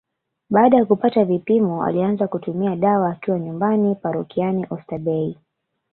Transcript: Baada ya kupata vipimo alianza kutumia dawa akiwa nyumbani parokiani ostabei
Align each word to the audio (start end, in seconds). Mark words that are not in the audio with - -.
Baada 0.49 0.77
ya 0.77 0.85
kupata 0.85 1.25
vipimo 1.25 1.85
alianza 1.85 2.27
kutumia 2.27 2.75
dawa 2.75 3.09
akiwa 3.11 3.39
nyumbani 3.39 3.95
parokiani 3.95 4.65
ostabei 4.69 5.37